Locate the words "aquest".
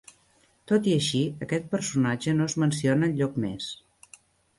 1.45-1.67